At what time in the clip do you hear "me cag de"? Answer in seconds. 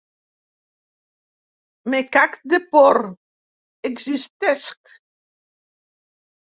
1.95-2.61